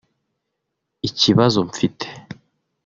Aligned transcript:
ikibazo 1.07 1.59
mfite 1.69 2.07